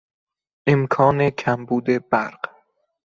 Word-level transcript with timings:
امکان 0.67 1.29
کمبود 1.29 1.97
برق 2.09 2.39